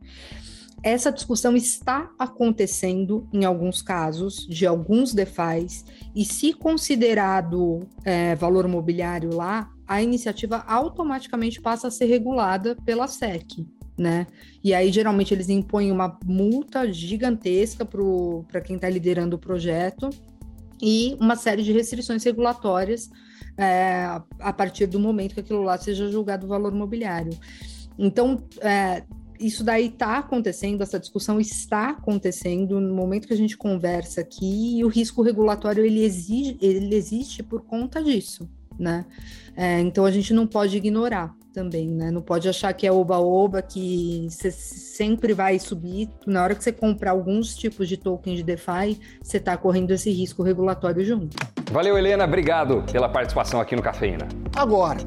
Essa 0.82 1.12
discussão 1.12 1.54
está 1.54 2.10
acontecendo 2.18 3.28
em 3.30 3.44
alguns 3.44 3.82
casos, 3.82 4.46
de 4.48 4.66
alguns 4.66 5.12
DeFis, 5.12 5.84
e 6.16 6.24
se 6.24 6.54
considerado 6.54 7.86
é, 8.06 8.34
valor 8.34 8.66
mobiliário 8.66 9.34
lá, 9.34 9.68
a 9.86 10.00
iniciativa 10.02 10.64
automaticamente 10.66 11.60
passa 11.60 11.88
a 11.88 11.90
ser 11.90 12.06
regulada 12.06 12.74
pela 12.82 13.06
SEC. 13.06 13.66
Né? 13.98 14.28
E 14.62 14.72
aí, 14.72 14.92
geralmente, 14.92 15.34
eles 15.34 15.48
impõem 15.48 15.90
uma 15.90 16.16
multa 16.24 16.90
gigantesca 16.92 17.84
para 17.84 18.60
quem 18.60 18.76
está 18.76 18.88
liderando 18.88 19.34
o 19.34 19.38
projeto 19.38 20.08
e 20.80 21.16
uma 21.20 21.34
série 21.34 21.64
de 21.64 21.72
restrições 21.72 22.22
regulatórias 22.22 23.10
é, 23.56 24.04
a 24.38 24.52
partir 24.52 24.86
do 24.86 25.00
momento 25.00 25.34
que 25.34 25.40
aquilo 25.40 25.62
lá 25.62 25.76
seja 25.76 26.08
julgado 26.08 26.46
valor 26.46 26.72
mobiliário. 26.72 27.36
Então, 27.98 28.44
é, 28.60 29.02
isso 29.40 29.64
daí 29.64 29.86
está 29.86 30.18
acontecendo, 30.18 30.82
essa 30.82 30.98
discussão 30.98 31.40
está 31.40 31.90
acontecendo 31.90 32.80
no 32.80 32.94
momento 32.94 33.26
que 33.26 33.34
a 33.34 33.36
gente 33.36 33.56
conversa 33.56 34.20
aqui, 34.20 34.78
e 34.78 34.84
o 34.84 34.88
risco 34.88 35.22
regulatório 35.22 35.84
ele, 35.84 36.02
exige, 36.02 36.56
ele 36.60 36.94
existe 36.94 37.42
por 37.42 37.62
conta 37.62 38.02
disso, 38.02 38.48
né? 38.78 39.04
É, 39.56 39.80
então 39.80 40.04
a 40.04 40.10
gente 40.10 40.32
não 40.32 40.46
pode 40.46 40.76
ignorar 40.76 41.34
também, 41.52 41.88
né? 41.88 42.10
Não 42.10 42.22
pode 42.22 42.48
achar 42.48 42.72
que 42.72 42.86
é 42.86 42.92
oba-oba, 42.92 43.60
que 43.60 44.28
você 44.30 44.50
sempre 44.50 45.34
vai 45.34 45.58
subir. 45.58 46.08
Na 46.26 46.44
hora 46.44 46.54
que 46.54 46.62
você 46.62 46.70
comprar 46.70 47.10
alguns 47.10 47.56
tipos 47.56 47.88
de 47.88 47.96
token 47.96 48.36
de 48.36 48.42
DeFi, 48.42 49.00
você 49.20 49.38
está 49.38 49.56
correndo 49.56 49.90
esse 49.90 50.10
risco 50.10 50.42
regulatório 50.42 51.04
junto. 51.04 51.36
Valeu, 51.72 51.98
Helena. 51.98 52.24
Obrigado 52.24 52.84
pela 52.92 53.08
participação 53.08 53.60
aqui 53.60 53.74
no 53.74 53.82
Cafeína. 53.82 54.28
Agora, 54.54 55.00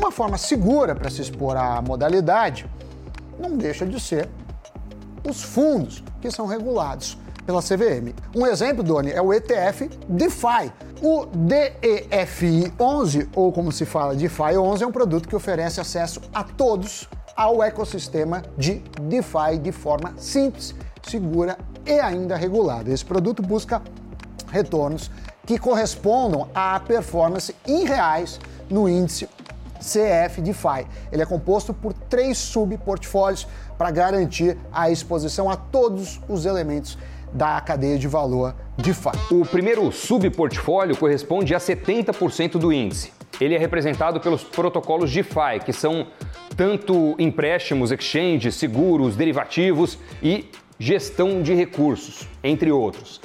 uma 0.00 0.12
forma 0.12 0.38
segura 0.38 0.94
para 0.94 1.10
se 1.10 1.22
expor 1.22 1.56
à 1.56 1.82
modalidade 1.82 2.66
não 3.38 3.56
deixa 3.56 3.84
de 3.84 3.98
ser 3.98 4.28
os 5.28 5.42
fundos 5.42 6.02
que 6.20 6.30
são 6.30 6.46
regulados 6.46 7.18
pela 7.48 7.62
CVM. 7.62 8.12
Um 8.36 8.46
exemplo, 8.46 8.84
Doni, 8.84 9.10
é 9.10 9.22
o 9.22 9.32
ETF 9.32 9.88
DeFi. 10.06 10.70
O 11.00 11.24
DEFI 11.24 12.74
11, 12.78 13.26
ou 13.34 13.50
como 13.50 13.72
se 13.72 13.86
fala 13.86 14.14
DeFi 14.14 14.58
11, 14.58 14.84
é 14.84 14.86
um 14.86 14.92
produto 14.92 15.26
que 15.26 15.34
oferece 15.34 15.80
acesso 15.80 16.20
a 16.34 16.44
todos 16.44 17.08
ao 17.34 17.62
ecossistema 17.62 18.42
de 18.58 18.82
DeFi 19.00 19.56
de 19.62 19.72
forma 19.72 20.12
simples, 20.18 20.74
segura 21.02 21.56
e 21.86 21.98
ainda 21.98 22.36
regulada. 22.36 22.90
Esse 22.90 23.02
produto 23.04 23.40
busca 23.40 23.80
retornos 24.52 25.10
que 25.46 25.58
correspondam 25.58 26.50
à 26.54 26.78
performance 26.78 27.56
em 27.66 27.86
reais 27.86 28.38
no 28.68 28.86
índice 28.86 29.26
CF 29.78 30.42
DeFi. 30.42 30.86
Ele 31.10 31.22
é 31.22 31.26
composto 31.26 31.72
por 31.72 31.94
três 31.94 32.36
subportfólios 32.36 33.48
para 33.78 33.90
garantir 33.90 34.58
a 34.70 34.90
exposição 34.90 35.48
a 35.48 35.56
todos 35.56 36.20
os 36.28 36.44
elementos 36.44 36.98
da 37.32 37.60
cadeia 37.60 37.98
de 37.98 38.08
valor 38.08 38.54
DeFi. 38.76 39.10
O 39.30 39.44
primeiro 39.44 39.90
subportfólio 39.92 40.96
corresponde 40.96 41.54
a 41.54 41.58
70% 41.58 42.52
do 42.52 42.72
índice. 42.72 43.12
Ele 43.40 43.54
é 43.54 43.58
representado 43.58 44.20
pelos 44.20 44.42
protocolos 44.42 45.12
DeFi, 45.12 45.60
que 45.64 45.72
são 45.72 46.06
tanto 46.56 47.14
empréstimos, 47.18 47.92
exchanges, 47.92 48.56
seguros, 48.56 49.14
derivativos 49.14 49.98
e 50.22 50.50
gestão 50.78 51.42
de 51.42 51.54
recursos, 51.54 52.26
entre 52.42 52.72
outros. 52.72 53.20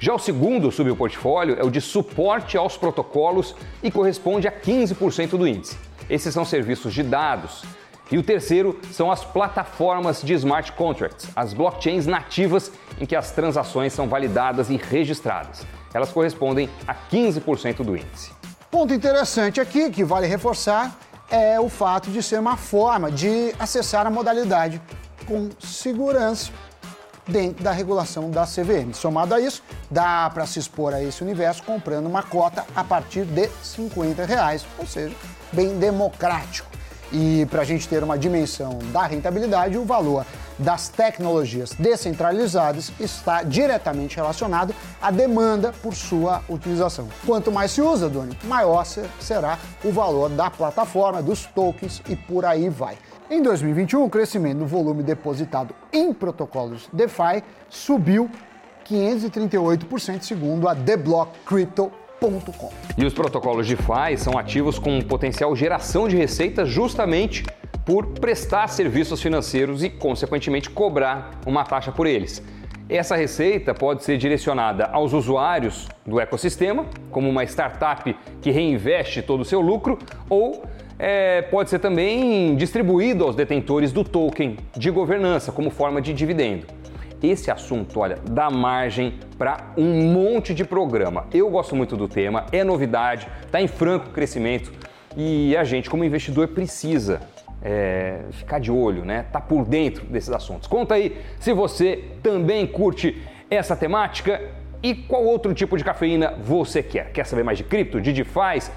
Já 0.00 0.14
o 0.14 0.18
segundo 0.18 0.70
subportfólio 0.70 1.56
é 1.58 1.64
o 1.64 1.70
de 1.70 1.80
suporte 1.80 2.56
aos 2.56 2.76
protocolos 2.76 3.54
e 3.82 3.90
corresponde 3.90 4.46
a 4.46 4.52
15% 4.52 5.30
do 5.30 5.46
índice. 5.46 5.76
Esses 6.08 6.32
são 6.32 6.44
serviços 6.44 6.94
de 6.94 7.02
dados. 7.02 7.64
E 8.10 8.16
o 8.16 8.22
terceiro 8.22 8.78
são 8.90 9.10
as 9.10 9.22
plataformas 9.24 10.22
de 10.22 10.32
smart 10.32 10.72
contracts, 10.72 11.28
as 11.36 11.52
blockchains 11.52 12.06
nativas 12.06 12.72
em 12.98 13.04
que 13.04 13.14
as 13.14 13.30
transações 13.32 13.92
são 13.92 14.08
validadas 14.08 14.70
e 14.70 14.76
registradas. 14.76 15.66
Elas 15.92 16.10
correspondem 16.10 16.70
a 16.86 16.94
15% 16.94 17.84
do 17.84 17.96
índice. 17.96 18.32
Ponto 18.70 18.92
interessante 18.94 19.60
aqui 19.60 19.90
que 19.90 20.04
vale 20.04 20.26
reforçar 20.26 20.98
é 21.30 21.60
o 21.60 21.68
fato 21.68 22.10
de 22.10 22.22
ser 22.22 22.40
uma 22.40 22.56
forma 22.56 23.10
de 23.10 23.54
acessar 23.58 24.06
a 24.06 24.10
modalidade 24.10 24.80
com 25.26 25.50
segurança 25.60 26.50
dentro 27.26 27.62
da 27.62 27.72
regulação 27.72 28.30
da 28.30 28.46
CVM. 28.46 28.94
Somado 28.94 29.34
a 29.34 29.40
isso, 29.40 29.62
dá 29.90 30.30
para 30.30 30.46
se 30.46 30.58
expor 30.58 30.94
a 30.94 31.02
esse 31.02 31.22
universo 31.22 31.62
comprando 31.62 32.06
uma 32.06 32.22
cota 32.22 32.64
a 32.74 32.82
partir 32.82 33.26
de 33.26 33.48
50 33.62 34.24
reais, 34.24 34.66
ou 34.78 34.86
seja, 34.86 35.14
bem 35.52 35.78
democrático. 35.78 36.77
E 37.12 37.46
para 37.50 37.62
a 37.62 37.64
gente 37.64 37.88
ter 37.88 38.02
uma 38.02 38.18
dimensão 38.18 38.78
da 38.92 39.06
rentabilidade, 39.06 39.78
o 39.78 39.84
valor 39.84 40.26
das 40.58 40.88
tecnologias 40.88 41.72
descentralizadas 41.72 42.92
está 42.98 43.42
diretamente 43.42 44.16
relacionado 44.16 44.74
à 45.00 45.10
demanda 45.10 45.72
por 45.82 45.94
sua 45.94 46.42
utilização. 46.48 47.08
Quanto 47.24 47.52
mais 47.52 47.70
se 47.70 47.80
usa, 47.80 48.08
Doni, 48.08 48.36
maior 48.44 48.84
será 49.20 49.58
o 49.84 49.92
valor 49.92 50.28
da 50.28 50.50
plataforma, 50.50 51.22
dos 51.22 51.46
tokens 51.46 52.02
e 52.08 52.16
por 52.16 52.44
aí 52.44 52.68
vai. 52.68 52.98
Em 53.30 53.42
2021, 53.42 54.04
o 54.04 54.10
crescimento 54.10 54.58
do 54.58 54.66
volume 54.66 55.02
depositado 55.02 55.74
em 55.92 56.12
protocolos 56.12 56.88
DeFi 56.92 57.42
subiu 57.68 58.30
538%, 58.86 60.22
segundo 60.22 60.66
a 60.66 60.74
E 62.96 63.04
os 63.04 63.14
protocolos 63.14 63.66
DeFi 63.66 64.16
são 64.16 64.36
ativos 64.36 64.78
com 64.78 65.00
potencial 65.00 65.54
geração 65.54 66.08
de 66.08 66.16
receita 66.16 66.64
justamente 66.64 67.44
por 67.84 68.06
prestar 68.06 68.68
serviços 68.68 69.22
financeiros 69.22 69.82
e, 69.82 69.88
consequentemente, 69.88 70.68
cobrar 70.68 71.40
uma 71.46 71.64
taxa 71.64 71.90
por 71.92 72.06
eles. 72.06 72.42
Essa 72.88 73.16
receita 73.16 73.74
pode 73.74 74.02
ser 74.02 74.18
direcionada 74.18 74.86
aos 74.86 75.12
usuários 75.12 75.88
do 76.06 76.18
ecossistema, 76.18 76.86
como 77.10 77.28
uma 77.28 77.44
startup 77.44 78.16
que 78.40 78.50
reinveste 78.50 79.22
todo 79.22 79.42
o 79.42 79.44
seu 79.44 79.60
lucro, 79.60 79.98
ou 80.28 80.64
é, 80.98 81.42
pode 81.42 81.70
ser 81.70 81.78
também 81.78 82.56
distribuído 82.56 83.24
aos 83.24 83.36
detentores 83.36 83.92
do 83.92 84.02
token 84.02 84.56
de 84.76 84.90
governança 84.90 85.52
como 85.52 85.70
forma 85.70 86.00
de 86.00 86.12
dividendo 86.12 86.77
esse 87.22 87.50
assunto, 87.50 88.00
olha, 88.00 88.18
dá 88.30 88.50
margem 88.50 89.18
para 89.36 89.72
um 89.76 90.12
monte 90.12 90.54
de 90.54 90.64
programa. 90.64 91.26
Eu 91.32 91.50
gosto 91.50 91.74
muito 91.74 91.96
do 91.96 92.08
tema, 92.08 92.46
é 92.52 92.62
novidade, 92.62 93.28
está 93.44 93.60
em 93.60 93.68
franco 93.68 94.10
crescimento 94.10 94.72
e 95.16 95.56
a 95.56 95.64
gente, 95.64 95.90
como 95.90 96.04
investidor, 96.04 96.48
precisa 96.48 97.20
é, 97.62 98.20
ficar 98.30 98.60
de 98.60 98.70
olho, 98.70 99.04
né? 99.04 99.24
Tá 99.32 99.40
por 99.40 99.64
dentro 99.64 100.04
desses 100.06 100.30
assuntos. 100.30 100.68
Conta 100.68 100.94
aí 100.94 101.16
se 101.40 101.52
você 101.52 102.04
também 102.22 102.66
curte 102.66 103.20
essa 103.50 103.74
temática 103.74 104.40
E 104.82 104.94
qual 104.94 105.24
outro 105.24 105.52
tipo 105.54 105.76
de 105.76 105.84
cafeína 105.84 106.34
você 106.40 106.82
quer? 106.82 107.10
Quer 107.10 107.26
saber 107.26 107.42
mais 107.42 107.58
de 107.58 107.64
cripto, 107.64 108.00
de 108.00 108.12
DeFi, 108.12 108.70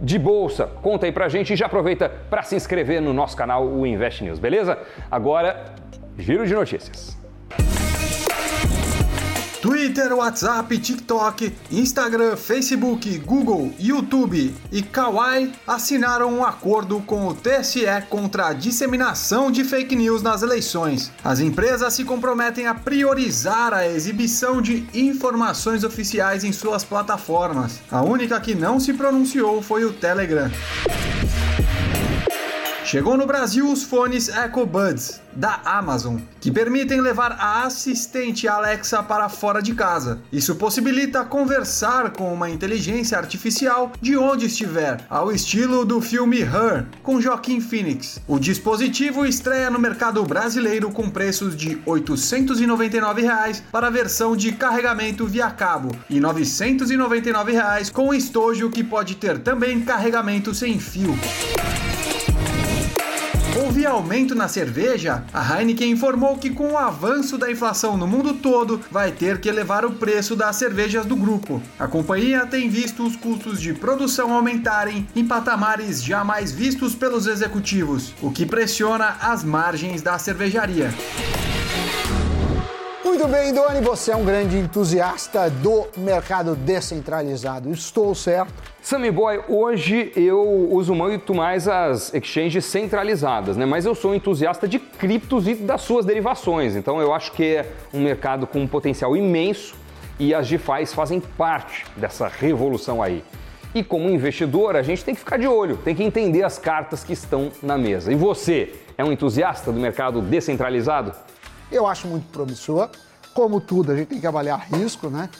de 0.00 0.18
bolsa? 0.18 0.66
Conta 0.66 1.04
aí 1.06 1.12
pra 1.12 1.28
gente 1.28 1.52
e 1.52 1.56
já 1.56 1.66
aproveita 1.66 2.08
para 2.08 2.42
se 2.42 2.56
inscrever 2.56 3.00
no 3.02 3.12
nosso 3.12 3.36
canal, 3.36 3.66
o 3.66 3.86
Invest 3.86 4.24
News, 4.24 4.38
beleza? 4.38 4.78
Agora, 5.10 5.74
giro 6.18 6.46
de 6.46 6.54
notícias. 6.54 7.22
Twitter, 9.64 10.12
WhatsApp, 10.12 10.76
TikTok, 10.76 11.50
Instagram, 11.72 12.36
Facebook, 12.36 13.16
Google, 13.20 13.72
YouTube 13.80 14.54
e 14.70 14.82
Kawaii 14.82 15.54
assinaram 15.66 16.30
um 16.34 16.44
acordo 16.44 17.00
com 17.00 17.26
o 17.26 17.34
TSE 17.34 17.86
contra 18.10 18.48
a 18.48 18.52
disseminação 18.52 19.50
de 19.50 19.64
fake 19.64 19.96
news 19.96 20.20
nas 20.20 20.42
eleições. 20.42 21.10
As 21.24 21.40
empresas 21.40 21.94
se 21.94 22.04
comprometem 22.04 22.66
a 22.66 22.74
priorizar 22.74 23.72
a 23.72 23.88
exibição 23.88 24.60
de 24.60 24.86
informações 24.92 25.82
oficiais 25.82 26.44
em 26.44 26.52
suas 26.52 26.84
plataformas. 26.84 27.80
A 27.90 28.02
única 28.02 28.38
que 28.40 28.54
não 28.54 28.78
se 28.78 28.92
pronunciou 28.92 29.62
foi 29.62 29.86
o 29.86 29.94
Telegram. 29.94 30.50
Chegou 32.84 33.16
no 33.16 33.26
Brasil 33.26 33.72
os 33.72 33.82
fones 33.82 34.28
EcoBuds 34.28 35.18
da 35.32 35.58
Amazon, 35.64 36.18
que 36.38 36.52
permitem 36.52 37.00
levar 37.00 37.32
a 37.32 37.64
assistente 37.64 38.46
Alexa 38.46 39.02
para 39.02 39.26
fora 39.30 39.62
de 39.62 39.74
casa. 39.74 40.20
Isso 40.30 40.54
possibilita 40.56 41.24
conversar 41.24 42.10
com 42.10 42.32
uma 42.32 42.50
inteligência 42.50 43.16
artificial 43.16 43.90
de 44.02 44.18
onde 44.18 44.46
estiver, 44.46 45.00
ao 45.08 45.32
estilo 45.32 45.84
do 45.86 45.98
filme 46.00 46.40
Her, 46.40 46.84
com 47.02 47.20
Joaquim 47.20 47.58
Phoenix. 47.58 48.20
O 48.28 48.38
dispositivo 48.38 49.24
estreia 49.24 49.70
no 49.70 49.78
mercado 49.78 50.22
brasileiro 50.22 50.90
com 50.90 51.08
preços 51.08 51.56
de 51.56 51.80
899 51.86 53.22
reais 53.22 53.62
para 53.72 53.86
a 53.86 53.90
versão 53.90 54.36
de 54.36 54.52
carregamento 54.52 55.26
via 55.26 55.50
cabo 55.50 55.96
e 56.08 56.20
999 56.20 57.50
reais 57.50 57.88
com 57.88 58.12
estojo 58.12 58.70
que 58.70 58.84
pode 58.84 59.14
ter 59.16 59.38
também 59.38 59.80
carregamento 59.80 60.54
sem 60.54 60.78
fio. 60.78 61.18
Aumento 63.86 64.34
na 64.34 64.48
cerveja? 64.48 65.24
A 65.32 65.60
Heineken 65.60 65.90
informou 65.90 66.36
que, 66.36 66.50
com 66.50 66.72
o 66.72 66.78
avanço 66.78 67.38
da 67.38 67.50
inflação 67.50 67.96
no 67.96 68.06
mundo 68.06 68.34
todo, 68.34 68.80
vai 68.90 69.12
ter 69.12 69.40
que 69.40 69.48
elevar 69.48 69.84
o 69.84 69.92
preço 69.92 70.34
das 70.34 70.56
cervejas 70.56 71.06
do 71.06 71.16
grupo. 71.16 71.62
A 71.78 71.86
companhia 71.86 72.46
tem 72.46 72.68
visto 72.68 73.06
os 73.06 73.16
custos 73.16 73.60
de 73.60 73.72
produção 73.74 74.32
aumentarem 74.32 75.06
em 75.14 75.26
patamares 75.26 76.02
jamais 76.02 76.52
vistos 76.52 76.94
pelos 76.94 77.26
executivos, 77.26 78.14
o 78.22 78.30
que 78.30 78.46
pressiona 78.46 79.16
as 79.20 79.44
margens 79.44 80.02
da 80.02 80.18
cervejaria. 80.18 80.92
Muito 83.04 83.28
bem, 83.28 83.54
Doni, 83.54 83.80
você 83.80 84.10
é 84.10 84.16
um 84.16 84.24
grande 84.24 84.58
entusiasta 84.58 85.48
do 85.48 85.86
mercado 85.96 86.56
descentralizado. 86.56 87.70
Estou 87.70 88.14
certo? 88.14 88.73
Sammy 88.84 89.10
Boy, 89.10 89.40
hoje 89.48 90.12
eu 90.14 90.68
uso 90.70 90.94
muito 90.94 91.34
mais 91.34 91.66
as 91.66 92.12
exchanges 92.12 92.66
centralizadas, 92.66 93.56
né? 93.56 93.64
Mas 93.64 93.86
eu 93.86 93.94
sou 93.94 94.14
entusiasta 94.14 94.68
de 94.68 94.78
criptos 94.78 95.48
e 95.48 95.54
das 95.54 95.80
suas 95.80 96.04
derivações. 96.04 96.76
Então 96.76 97.00
eu 97.00 97.14
acho 97.14 97.32
que 97.32 97.56
é 97.56 97.72
um 97.94 98.02
mercado 98.02 98.46
com 98.46 98.60
um 98.60 98.68
potencial 98.68 99.16
imenso 99.16 99.74
e 100.18 100.34
as 100.34 100.46
DeFi's 100.46 100.92
fazem 100.92 101.18
parte 101.18 101.86
dessa 101.96 102.28
revolução 102.28 103.02
aí. 103.02 103.24
E 103.74 103.82
como 103.82 104.10
investidor, 104.10 104.76
a 104.76 104.82
gente 104.82 105.02
tem 105.02 105.14
que 105.14 105.20
ficar 105.20 105.38
de 105.38 105.48
olho, 105.48 105.78
tem 105.78 105.94
que 105.94 106.04
entender 106.04 106.42
as 106.42 106.58
cartas 106.58 107.02
que 107.02 107.14
estão 107.14 107.50
na 107.62 107.78
mesa. 107.78 108.12
E 108.12 108.14
você 108.14 108.74
é 108.98 109.02
um 109.02 109.10
entusiasta 109.10 109.72
do 109.72 109.80
mercado 109.80 110.20
descentralizado? 110.20 111.14
Eu 111.72 111.86
acho 111.86 112.06
muito 112.06 112.30
promissor. 112.30 112.90
Como 113.32 113.62
tudo, 113.62 113.92
a 113.92 113.96
gente 113.96 114.08
tem 114.08 114.20
que 114.20 114.26
avaliar 114.26 114.66
risco, 114.70 115.08
né? 115.08 115.30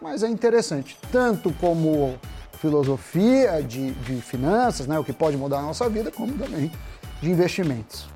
Mas 0.00 0.22
é 0.22 0.28
interessante, 0.28 0.96
tanto 1.12 1.52
como 1.60 2.18
filosofia 2.64 3.62
de, 3.62 3.90
de 3.90 4.22
finanças, 4.22 4.86
né? 4.86 4.98
O 4.98 5.04
que 5.04 5.12
pode 5.12 5.36
mudar 5.36 5.58
a 5.58 5.62
nossa 5.62 5.86
vida, 5.86 6.10
como 6.10 6.32
também 6.32 6.72
de 7.20 7.30
investimentos. 7.30 8.06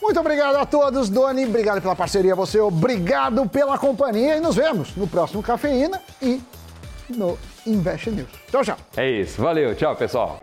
Muito 0.00 0.20
obrigado 0.20 0.56
a 0.56 0.66
todos, 0.66 1.08
Doni. 1.08 1.46
Obrigado 1.46 1.80
pela 1.80 1.96
parceria, 1.96 2.34
você. 2.34 2.60
Obrigado 2.60 3.48
pela 3.48 3.78
companhia 3.78 4.36
e 4.36 4.40
nos 4.40 4.56
vemos 4.56 4.94
no 4.94 5.06
próximo 5.06 5.42
Cafeína 5.42 6.02
e 6.20 6.42
no 7.08 7.38
Invest 7.66 8.10
News. 8.10 8.28
Tchau, 8.50 8.62
tchau. 8.62 8.76
É 8.94 9.10
isso. 9.10 9.40
Valeu. 9.40 9.74
Tchau, 9.74 9.96
pessoal. 9.96 10.38